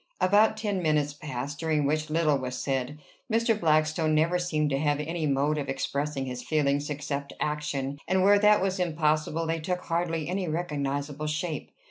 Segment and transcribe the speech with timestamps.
[0.19, 2.97] About ten minutes passed, during which little was said:
[3.31, 3.59] Mr.
[3.61, 8.39] Blackstone never seemed to have any mode of expressing his feelings except action, and where
[8.39, 11.69] that was impossible they took hardly any recognizable shape.